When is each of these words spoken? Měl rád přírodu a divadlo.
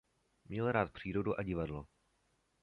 Měl 0.45 0.71
rád 0.71 0.91
přírodu 0.91 1.39
a 1.39 1.43
divadlo. 1.43 1.87